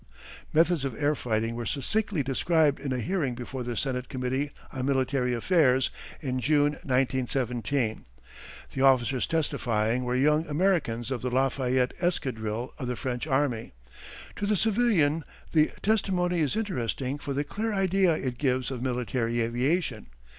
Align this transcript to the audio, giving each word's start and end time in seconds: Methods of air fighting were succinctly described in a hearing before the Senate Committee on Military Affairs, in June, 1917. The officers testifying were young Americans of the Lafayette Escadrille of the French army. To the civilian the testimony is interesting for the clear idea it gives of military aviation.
Methods 0.51 0.83
of 0.83 0.95
air 0.99 1.13
fighting 1.13 1.53
were 1.53 1.63
succinctly 1.67 2.23
described 2.23 2.79
in 2.79 2.91
a 2.91 2.97
hearing 2.99 3.35
before 3.35 3.63
the 3.63 3.77
Senate 3.77 4.09
Committee 4.09 4.49
on 4.73 4.87
Military 4.87 5.31
Affairs, 5.35 5.91
in 6.21 6.39
June, 6.39 6.71
1917. 6.81 8.05
The 8.73 8.81
officers 8.81 9.27
testifying 9.27 10.03
were 10.03 10.15
young 10.15 10.47
Americans 10.47 11.11
of 11.11 11.21
the 11.21 11.29
Lafayette 11.29 11.93
Escadrille 12.01 12.73
of 12.79 12.87
the 12.87 12.95
French 12.95 13.27
army. 13.27 13.73
To 14.37 14.47
the 14.47 14.55
civilian 14.55 15.23
the 15.51 15.69
testimony 15.83 16.39
is 16.39 16.55
interesting 16.55 17.19
for 17.19 17.33
the 17.35 17.43
clear 17.43 17.71
idea 17.71 18.11
it 18.15 18.39
gives 18.39 18.71
of 18.71 18.81
military 18.81 19.39
aviation. 19.41 20.07